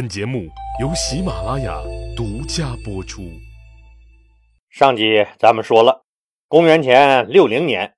[0.00, 0.48] 本节目
[0.80, 1.78] 由喜马拉雅
[2.16, 3.20] 独家播出。
[4.70, 6.06] 上集咱们说了，
[6.48, 7.92] 公元前六零年，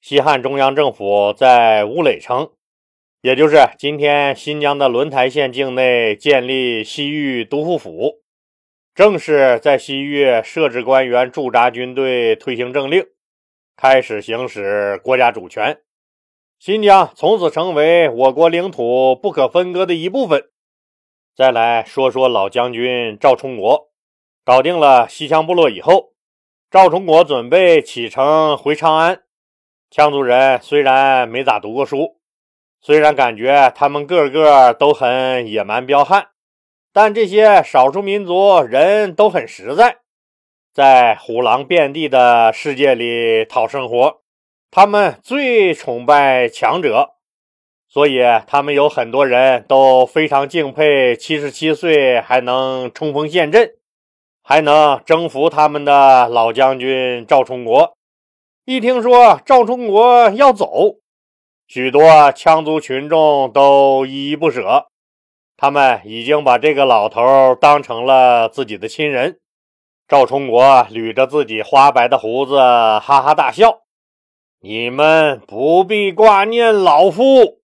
[0.00, 2.52] 西汉中央政府在乌垒城，
[3.22, 8.20] 也就是今天新疆的轮台县境内建立西域都护府，
[8.94, 13.04] 正式在西域设置官员、驻扎军队、推行政令，
[13.76, 15.80] 开始行使国家主权。
[16.60, 20.44] 新疆从此成为我国领土不可分割的一部分。
[21.38, 23.90] 再来说说老将军赵充国，
[24.44, 26.14] 搞定了西羌部落以后，
[26.68, 29.22] 赵充国准备启程回长安。
[29.88, 32.18] 羌族人虽然没咋读过书，
[32.80, 36.30] 虽然感觉他们个个都很野蛮彪悍，
[36.92, 39.98] 但这些少数民族人都很实在，
[40.74, 44.22] 在虎狼遍地的世界里讨生活，
[44.72, 47.17] 他们最崇拜强者。
[47.98, 53.72] 所以，他们有很多人都非常敬佩七十七岁还能冲锋陷阵、
[54.40, 57.96] 还能征服他们的老将军赵充国。
[58.64, 60.98] 一听说赵充国要走，
[61.66, 62.00] 许多
[62.34, 64.86] 羌族群众都依依不舍。
[65.56, 69.40] 他们已经把这个老头当成了自己的亲人。
[70.06, 73.80] 赵充国捋着自己花白的胡子，哈哈大笑
[74.62, 77.57] ：“你们不必挂念老夫。”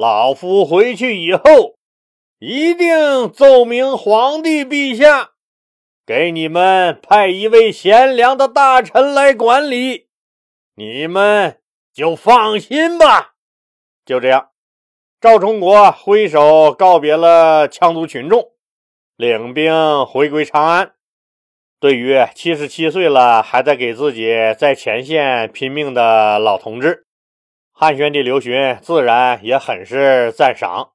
[0.00, 1.76] 老夫回去以后，
[2.38, 5.32] 一定奏明皇帝陛下，
[6.06, 10.06] 给你们派一位贤良的大臣来管理，
[10.74, 11.60] 你们
[11.92, 13.34] 就放心吧。
[14.06, 14.48] 就这样，
[15.20, 18.52] 赵充国挥手告别了羌族群众，
[19.18, 20.94] 领兵回归长安。
[21.78, 27.04] 对于七十七岁了还在给自己在前线拼命的老同志。
[27.82, 30.90] 汉宣帝刘询自然也很是赞赏，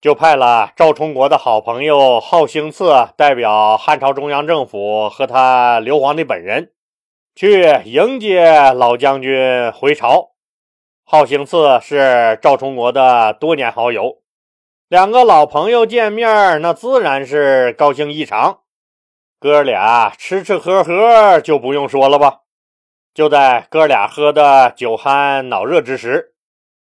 [0.00, 6.70] 就派了赵充国的好朋友浩兴赐代表汉朝中央政府和他刘皇帝本人
[7.34, 10.30] 去迎接老将军回朝。
[11.04, 14.18] 浩兴赐是赵充国的多年好友，
[14.86, 18.60] 两个老朋友见面，那自然是高兴异常。
[19.40, 22.41] 哥俩吃吃喝喝就不用说了吧。
[23.14, 26.32] 就在哥俩喝的酒酣脑热之时，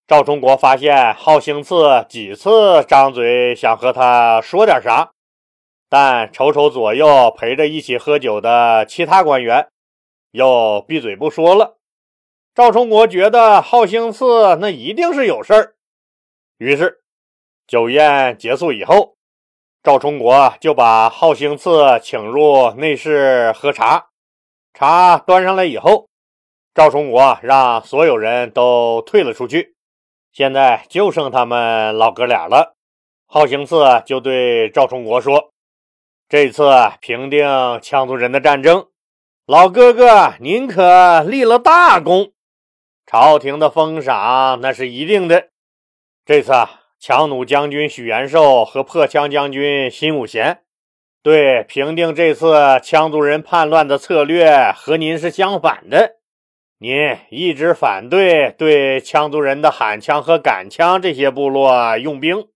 [0.06, 5.10] 赵充国发现浩兴赐几次张嘴想和他说点啥，
[5.88, 9.66] 但瞅瞅左右陪着一起喝酒的其他官员，
[10.30, 11.78] 又闭嘴不说了。
[12.54, 15.74] 赵充国觉得浩兴赐那一定是有事儿，
[16.58, 17.00] 于是
[17.66, 19.16] 酒宴结束以后，
[19.82, 24.06] 赵充国就把浩兴赐请入内室喝茶。
[24.72, 26.10] 茶端上来以后。
[26.74, 29.74] 赵充国让所有人都退了出去，
[30.32, 32.76] 现在就剩他们老哥俩了。
[33.26, 35.52] 浩兴赐就对赵充国说
[36.30, 36.64] ：“这次
[37.02, 38.86] 平定羌族人的战争，
[39.46, 42.32] 老哥哥您可立了大功，
[43.04, 45.48] 朝廷的封赏那是一定的。
[46.24, 46.52] 这次
[46.98, 50.62] 强弩将军许延寿和破羌将军辛武贤，
[51.22, 56.16] 对平定这次羌族人叛乱的策略和您是相反的。”
[56.82, 62.48] 您一直反对对羌族人的喊羌和赶羌这些部落用兵，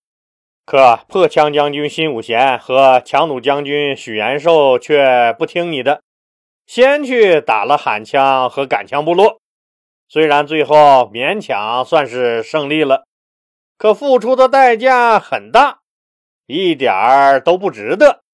[0.65, 6.03] 可破羌将军辛武贤和强弩将军许延寿却不听你的，
[6.67, 9.39] 先去打了喊羌和赶羌部落。
[10.09, 13.05] 虽然最后勉强算是胜利了，
[13.79, 15.79] 可付出的代价很大，
[16.49, 18.25] 一点儿都不值得，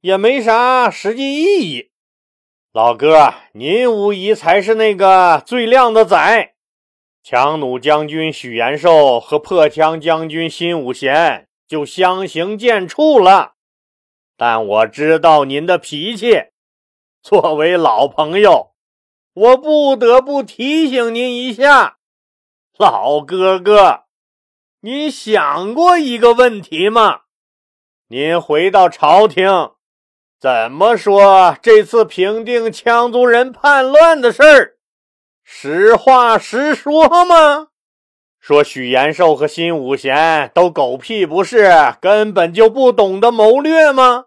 [0.00, 1.87] 也没啥实际意义。
[2.72, 6.54] 老哥，您无疑才是那个最靓的仔。
[7.22, 13.54] 强弩将军许延寿和破枪将军辛武贤就相形见绌了。
[14.36, 16.44] 但我知道您的脾气，
[17.22, 18.74] 作为老朋友，
[19.32, 21.96] 我不得不提醒您一下，
[22.76, 24.04] 老哥哥，
[24.80, 27.22] 您想过一个问题吗？
[28.08, 29.70] 您回到朝廷。
[30.40, 34.76] 怎么说这次平定羌族人叛乱的事儿，
[35.42, 37.68] 实话实说吗？
[38.38, 41.68] 说许延寿和辛武贤都狗屁不是，
[42.00, 44.26] 根本就不懂得谋略吗？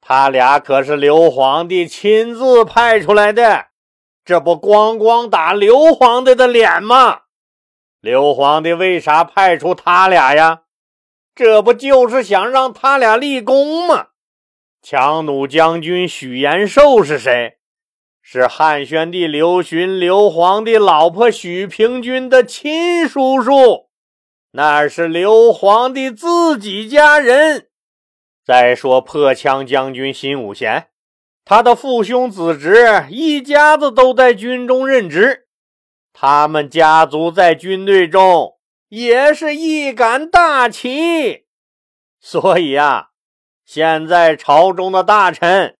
[0.00, 3.66] 他俩可是刘皇帝亲自派出来的，
[4.24, 7.20] 这不光光打刘皇帝的脸吗？
[8.00, 10.62] 刘皇帝为啥派出他俩呀？
[11.34, 14.06] 这不就是想让他俩立功吗？
[14.86, 17.56] 强弩将军许延寿是谁？
[18.20, 23.88] 是汉宣帝刘询刘皇帝老婆许平君的亲叔叔，
[24.50, 27.68] 那是刘皇帝自己家人。
[28.44, 30.88] 再说破枪将军辛武贤，
[31.46, 35.46] 他的父兄子侄一家子都在军中任职，
[36.12, 38.58] 他们家族在军队中
[38.90, 41.46] 也是一杆大旗，
[42.20, 43.12] 所以啊，
[43.64, 45.74] 现在朝中的大臣。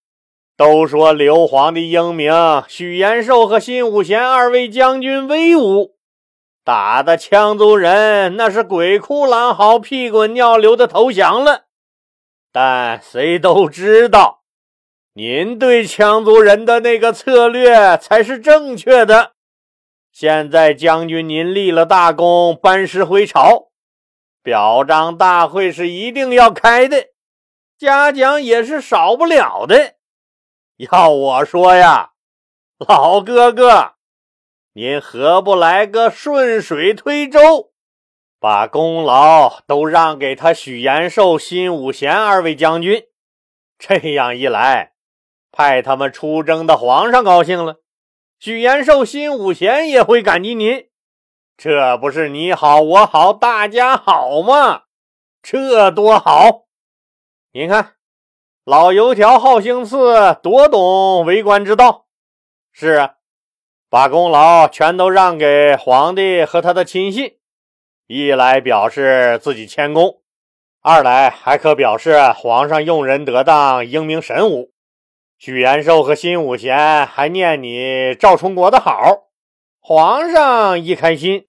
[0.56, 2.32] 都说刘皇帝英明，
[2.68, 5.96] 许延寿和辛武贤二位将军威武，
[6.62, 11.64] 打的羌族人那是鬼哭狼嚎、屁滚尿流的投降了。
[12.52, 14.44] 但谁都知道，
[15.14, 19.32] 您对羌族人的那个策略才是正确的。
[20.12, 23.70] 现在将军您立了大功，班师回朝，
[24.40, 27.06] 表彰大会是一定要开的，
[27.84, 29.96] 嘉奖也是少不了的。
[30.78, 32.12] 要我说呀，
[32.78, 33.96] 老哥哥，
[34.72, 37.72] 您何不来个顺水推舟，
[38.40, 43.04] 把功劳都让给他许延寿、辛武贤二位将军？
[43.78, 44.94] 这样一来，
[45.52, 47.82] 派他们出征的皇上高兴了，
[48.38, 50.88] 许延寿、辛武贤也会感激您，
[51.58, 54.84] 这不是你好我好大家好吗？
[55.42, 56.63] 这多好！
[57.56, 57.92] 您看。
[58.64, 62.06] 老油条好兴刺，多懂为官之道。
[62.72, 63.14] 是啊，
[63.88, 67.36] 把功劳全都让给皇帝和他的亲信，
[68.08, 70.20] 一来表示自己谦恭，
[70.82, 74.72] 二来还可表示皇上用人得当，英明神武。
[75.38, 79.28] 许延寿和辛武贤还念你赵充国的好，
[79.78, 81.46] 皇上一开心，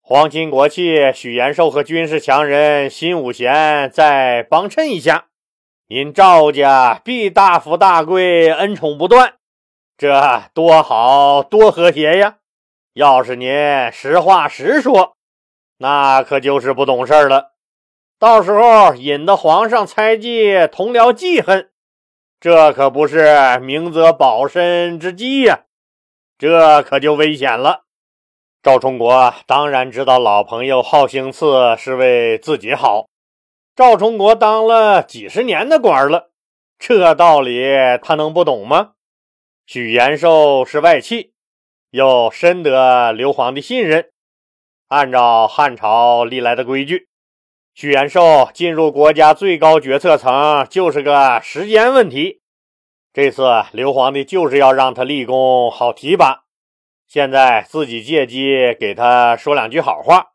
[0.00, 5.26] 皇亲国戚，许延寿和军事强人辛武贤再帮衬一下。
[5.94, 9.34] 您赵家必大富大贵，恩宠不断，
[9.98, 12.36] 这多好多和谐呀！
[12.94, 13.52] 要是您
[13.92, 15.18] 实话实说，
[15.76, 17.52] 那可就是不懂事了。
[18.18, 21.68] 到时候引得皇上猜忌，同僚记恨，
[22.40, 25.64] 这可不是明哲保身之计呀！
[26.38, 27.82] 这可就危险了。
[28.62, 33.08] 赵充国当然知道老朋友好兴赐是为自己好。
[33.74, 36.30] 赵充国当了几十年的官了，
[36.78, 37.64] 这道理
[38.02, 38.92] 他能不懂吗？
[39.64, 41.32] 许延寿是外戚，
[41.90, 44.10] 又深得刘皇帝信任。
[44.88, 47.08] 按照汉朝历来的规矩，
[47.72, 52.42] 许延寿进入国家最高决策层就是个时间问题。
[53.14, 56.42] 这次刘皇帝就是要让他立功，好提拔。
[57.08, 60.31] 现在自己借机给他说两句好话。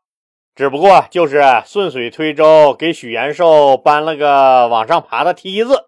[0.58, 5.84] 只不过就是顺水推舟，给许延寿搬了个往上爬的梯子，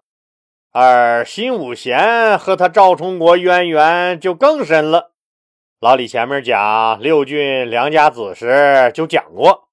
[0.71, 5.11] 而辛武贤和他赵充国渊源就更深了。
[5.81, 9.67] 老李前面讲六郡良家子时就讲过，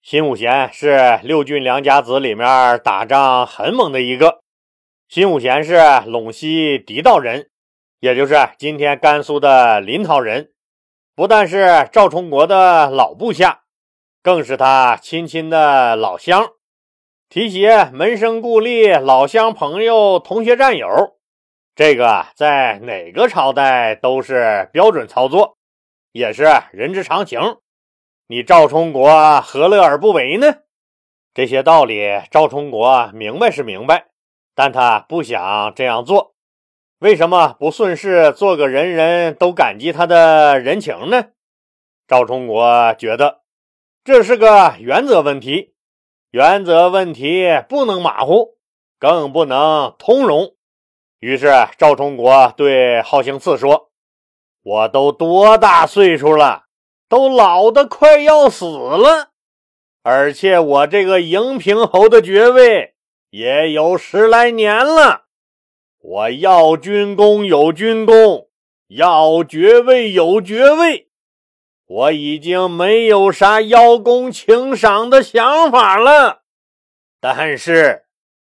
[0.00, 4.40] 辛武贤是六郡良家子里面打仗很猛的一个。
[5.10, 7.50] 辛武贤是陇西狄道人，
[7.98, 10.48] 也就是今天甘肃的临洮人，
[11.14, 13.60] 不但是赵充国的老部下。
[14.22, 16.50] 更是他亲亲的老乡，
[17.30, 21.16] 提携门生故吏、老乡朋友、同学战友，
[21.74, 25.56] 这个在哪个朝代都是标准操作，
[26.12, 27.40] 也是人之常情。
[28.26, 30.58] 你赵充国何乐而不为呢？
[31.32, 34.08] 这些道理，赵充国明白是明白，
[34.54, 36.34] 但他不想这样做。
[36.98, 41.28] 为什么不顺势做个人人都感激他的人情呢？
[42.06, 43.39] 赵充国觉得。
[44.02, 45.74] 这是个原则问题，
[46.30, 48.56] 原则问题不能马虎，
[48.98, 50.54] 更不能通融。
[51.18, 53.90] 于是赵充国对浩兴次说
[54.64, 56.64] ：“我都多大岁数了，
[57.10, 59.32] 都老得快要死了，
[60.02, 62.94] 而且我这个迎平侯的爵位
[63.28, 65.24] 也有十来年了。
[65.98, 68.48] 我要军功有军功，
[68.88, 71.08] 要爵位有爵位。”
[71.90, 76.42] 我已经没有啥邀功请赏的想法了，
[77.20, 78.04] 但是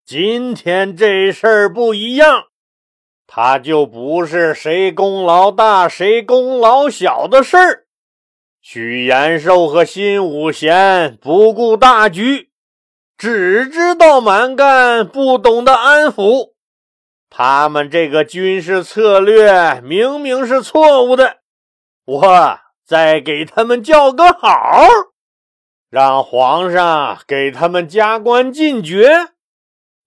[0.06, 2.48] 今天这事儿不一样，
[3.26, 7.86] 他就不是谁功劳大谁功劳小的事儿。
[8.60, 12.50] 许延寿和辛武贤不顾大局，
[13.18, 16.52] 只知道蛮干，不懂得安抚，
[17.30, 21.38] 他们这个军事策略明明是错误的。
[22.04, 22.60] 我。
[22.86, 24.88] 再给他们叫个好，
[25.90, 29.30] 让皇上给他们加官进爵，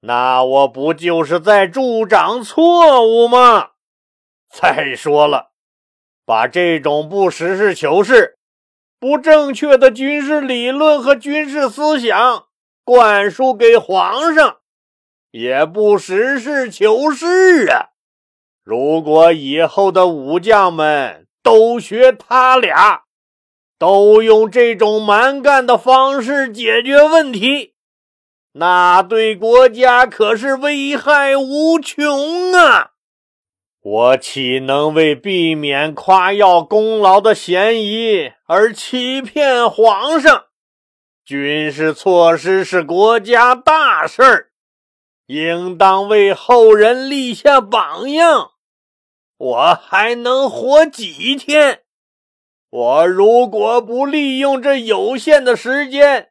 [0.01, 3.71] 那我不就是在助长错误吗？
[4.51, 5.53] 再说了，
[6.25, 8.39] 把这种不实事求是、
[9.01, 12.47] 不正确的军事理论和军事思想
[12.85, 14.59] 灌输给皇上，
[15.31, 17.91] 也不实事求是啊！
[18.63, 23.03] 如果以后的武将们都学他俩，
[23.79, 27.75] 都用这种蛮干的方式解决问题，
[28.53, 32.93] 那对国家可是危害无穷啊！
[33.83, 40.47] 我岂能为避免夸耀功劳的嫌疑而欺骗皇上？
[41.23, 44.49] 军事措施是国家大事儿，
[45.27, 48.53] 应当为后人立下榜样。
[49.45, 51.83] 我还能活几天？
[52.71, 56.31] 我如果不利用这有限的时间，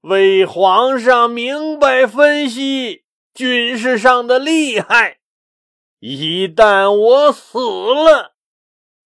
[0.00, 3.04] 为皇上明白分析
[3.34, 5.18] 军事上的厉害，
[5.98, 8.32] 一旦我死了，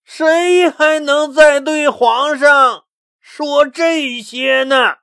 [0.05, 2.85] 谁还能再对皇上
[3.19, 4.99] 说这些呢？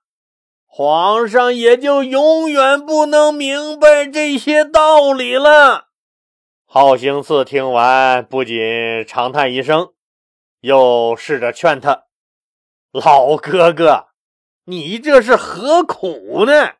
[0.65, 5.90] 皇上也就永远不能明白这些道理了。
[6.73, 9.89] 浩行寺听完，不禁长叹一声。
[10.61, 12.05] 又试着劝他
[12.93, 14.05] ：“老哥哥，
[14.63, 16.75] 你这是何苦呢？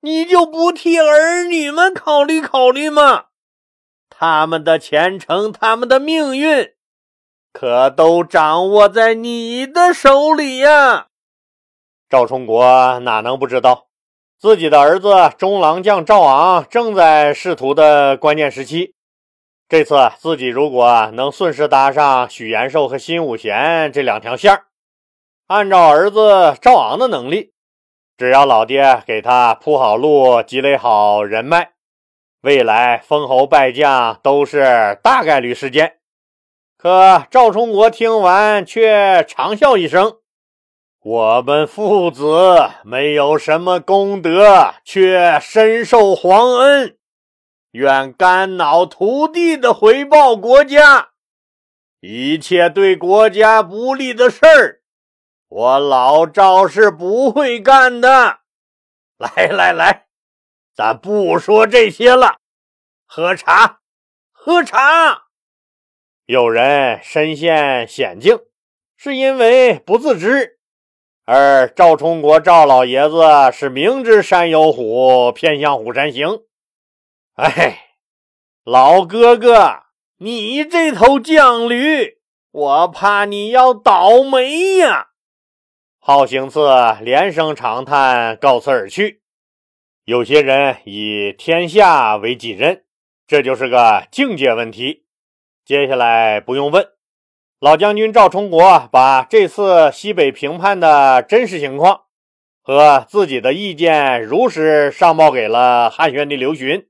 [0.00, 3.26] 你就不替儿女们考虑考虑吗？
[4.08, 6.72] 他们的前程，他们的命运，
[7.52, 11.08] 可都掌握在你的手里呀！”
[12.08, 13.88] 赵充国哪能不知道，
[14.38, 18.94] 自己的儿子中郎将赵昂正在仕途的关键时期。
[19.70, 24.64] 这次自己如果能顺势搭上许延寿和辛武贤这两条线儿，
[25.46, 27.52] 按照儿子赵昂的能力，
[28.18, 31.70] 只要老爹给他铺好路、积累好人脉，
[32.40, 35.98] 未来封侯拜将都是大概率事件。
[36.76, 40.16] 可赵充国听完却长笑一声
[41.00, 46.96] ：“我们父子没有什么功德，却深受皇恩。”
[47.72, 51.10] 愿肝脑涂地的回报国家，
[52.00, 54.80] 一切对国家不利的事儿，
[55.46, 58.40] 我老赵是不会干的。
[59.16, 60.06] 来来来，
[60.74, 62.38] 咱不说这些了，
[63.06, 63.78] 喝茶，
[64.32, 65.26] 喝茶。
[66.26, 68.40] 有人身陷险境，
[68.96, 70.56] 是因为不自知；
[71.24, 73.22] 而赵充国赵老爷子
[73.52, 76.42] 是明知山有虎，偏向虎山行。
[77.40, 77.94] 哎，
[78.64, 79.84] 老哥哥，
[80.18, 82.18] 你这头犟驴，
[82.50, 85.06] 我怕你要倒霉呀！
[85.98, 86.68] 好行次
[87.00, 89.22] 连声长叹，告辞而去。
[90.04, 92.84] 有些人以天下为己任，
[93.26, 95.06] 这就是个境界问题。
[95.64, 96.86] 接下来不用问，
[97.58, 102.02] 老将军赵充国把这次西北平叛的真实情况
[102.60, 106.86] 和自己的意见如实上报给了汉宣帝刘询。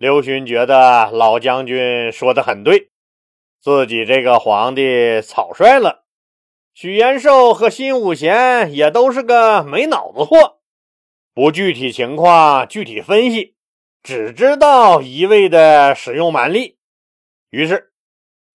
[0.00, 2.88] 刘询觉得老将军说的很对，
[3.60, 6.04] 自己这个皇帝草率了。
[6.72, 10.60] 许延寿和辛武贤也都是个没脑子货，
[11.34, 13.56] 不具体情况具体分析，
[14.02, 16.78] 只知道一味的使用蛮力。
[17.50, 17.92] 于是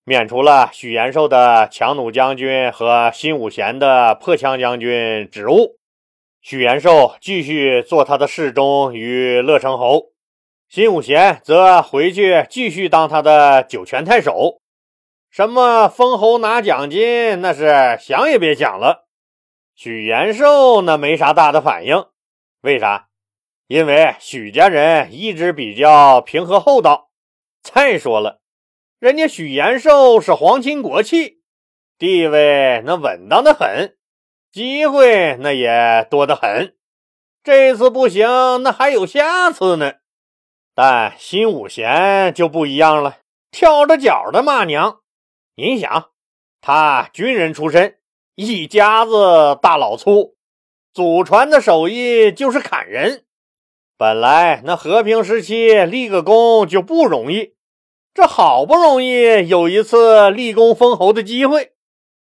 [0.03, 5.77] 免除了许延寿的强弩将军和辛武贤的破枪将军职务，
[6.41, 10.14] 许延寿继续做他的侍中与乐成侯。
[10.67, 14.61] 辛武贤则回去继续当他的九泉太守，
[15.29, 19.07] 什么封侯拿奖金，那是想也别想了。
[19.75, 22.05] 许延寿那没啥大的反应，
[22.61, 23.07] 为啥？
[23.67, 27.09] 因为许家人一直比较平和厚道。
[27.61, 28.41] 再说了，
[28.99, 31.41] 人家许延寿是皇亲国戚，
[31.97, 33.95] 地位那稳当的很，
[34.51, 36.75] 机会那也多得很。
[37.43, 38.27] 这次不行，
[38.63, 39.93] 那还有下次呢。
[40.75, 44.99] 但辛武贤就不一样了，跳着脚的骂娘。
[45.55, 46.09] 您想，
[46.59, 47.97] 他军人出身，
[48.35, 50.35] 一家子大老粗，
[50.93, 53.23] 祖传的手艺就是砍人。
[53.97, 57.53] 本来那和平时期立个功就不容易，
[58.13, 61.71] 这好不容易有一次立功封侯的机会，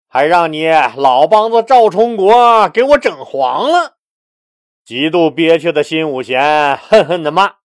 [0.08, 3.98] 还让你老帮子赵充国给我整黄了。
[4.86, 7.58] 极度憋屈的辛武贤恨恨的骂。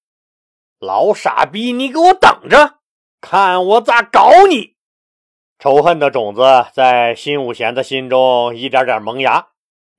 [0.79, 2.75] 老傻逼，你给我等着，
[3.21, 4.75] 看我咋搞你！
[5.59, 6.43] 仇恨的种子
[6.75, 9.47] 在辛武贤的心中一点点萌芽，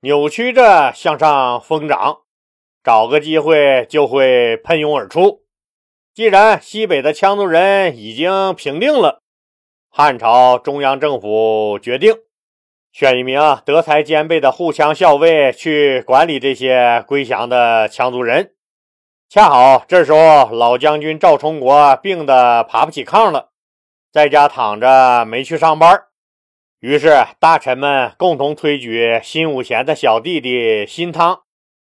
[0.00, 2.18] 扭曲着向上疯长，
[2.84, 5.40] 找个机会就会喷涌而出。
[6.14, 9.22] 既然西北的羌族人已经平定了，
[9.90, 12.14] 汉朝中央政府决定
[12.92, 18.52] 选一名德才兼备的护羌校尉去管理这些归降的羌族人。
[19.28, 23.50] 恰好这时候老将军赵充国病得爬不起炕了，
[24.12, 26.04] 在家躺着没去上班。
[26.78, 31.40] 于是大臣们共同推举新武贤的小弟弟新汤，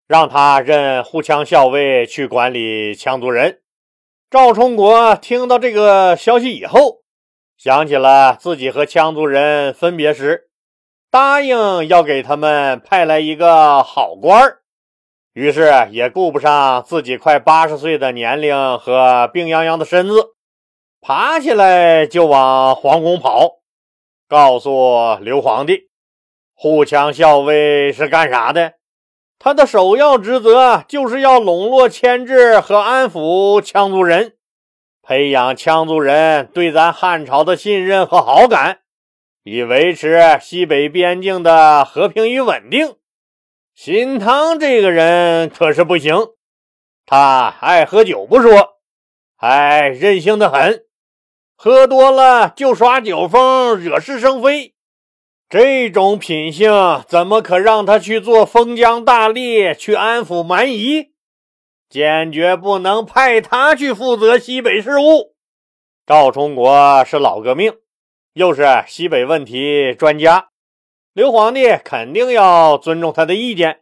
[0.06, 3.60] 让他任护羌校尉去管理羌族人。
[4.30, 7.02] 赵充国听到这个消息以后，
[7.58, 10.48] 想起了自己和羌族人分别时，
[11.10, 14.62] 答应要给他们派来一个好官儿。
[15.38, 20.30] 于是也顾不上自己快八十岁的年龄和病殃殃的身子，
[21.00, 23.60] 爬起来就往皇宫跑，
[24.28, 25.90] 告诉刘皇帝
[26.58, 28.72] ：“护羌校尉是干啥的？
[29.38, 34.32] 他的首要职责就是要笼络、牵制和安抚羌族人，
[35.04, 38.80] 培养羌族人对咱汉朝的信任和好感，
[39.44, 42.96] 以维持西北边境的和平与稳定。”
[43.80, 46.12] 新汤这个人可是不行，
[47.06, 48.80] 他爱喝酒不说，
[49.36, 50.82] 还任性的很，
[51.54, 54.74] 喝多了就耍酒疯，惹是生非。
[55.48, 56.72] 这种品性
[57.06, 61.12] 怎么可让他去做封疆大吏，去安抚蛮夷？
[61.88, 65.36] 坚决不能派他去负责西北事务。
[66.04, 67.74] 赵充国是老革命，
[68.32, 70.48] 又是西北问题专家。
[71.18, 73.80] 刘皇帝肯定要尊重他的意见，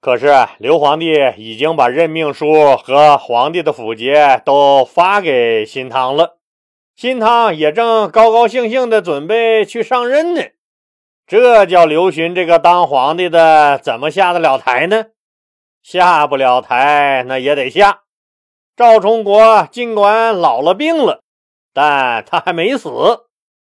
[0.00, 6.38] 可是刘皇帝已经把任命书和皇帝的府节都发给新汤了，
[6.94, 10.42] 新汤也正高高兴兴的准备去上任呢。
[11.26, 15.06] 这叫刘询这个当皇帝的怎么下得了台呢？
[15.82, 18.02] 下不了台，那也得下。
[18.76, 21.24] 赵充国尽管老了病了，
[21.74, 22.88] 但他还没死，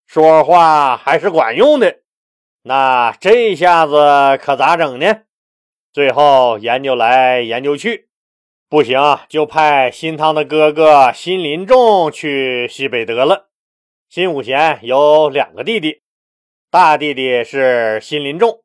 [0.08, 1.99] 说话还是管用的。
[2.62, 5.22] 那这下子可咋整呢？
[5.92, 8.08] 最后研究来研究去，
[8.68, 13.48] 不行，就派新汤的哥哥新林仲去西北得了。
[14.10, 16.02] 新五贤有两个弟弟，
[16.70, 18.60] 大弟弟是新林仲，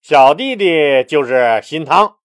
[0.00, 2.18] 小弟弟就是新汤。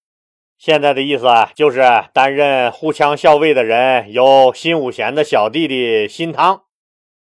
[0.60, 1.82] 现在的意思啊就是
[2.13, 6.63] 担任护羌校尉的人由新五贤的小弟弟新汤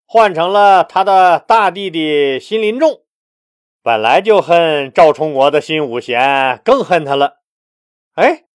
[0.06, 3.05] 换成了他的大弟弟新林仲。
[3.86, 7.42] 本来就恨赵充国的新五贤，更恨他了。
[8.16, 8.46] 哎，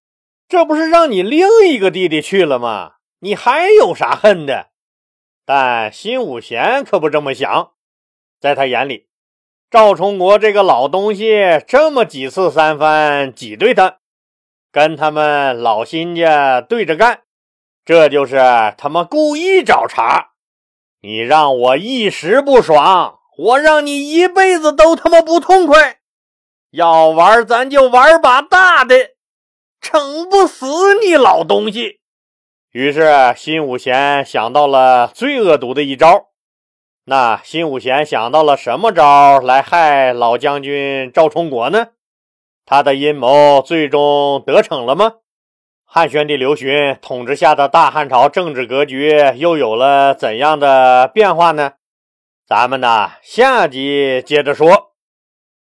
[0.49, 2.95] 这不是让你另一个弟弟去了吗？
[3.21, 4.71] 你还有啥恨的？
[5.47, 7.71] 但新五贤可不这么想，
[8.41, 9.07] 在他眼里，
[9.71, 13.99] 赵充国这个老东西这么几次三番挤兑他，
[14.73, 17.21] 跟他们老新家对着干，
[17.85, 18.35] 这就是
[18.77, 20.33] 他妈故意找茬。
[21.01, 23.20] 你让我一时不爽。
[23.37, 25.99] 我让你一辈子都他妈不痛快，
[26.71, 28.95] 要玩咱就玩把大的，
[29.81, 32.01] 整不死你老东西。
[32.73, 36.27] 于是新武贤想到了最恶毒的一招。
[37.07, 41.89] 那新武贤想到了什么招来害老将军赵充国呢？
[42.67, 45.15] 他的阴谋最终得逞了吗？
[45.85, 51.73] 汉宣帝刘询统治下的大汉朝政治格局又有了怎样的变化呢？
[52.51, 54.90] 咱们呢，下集接着说。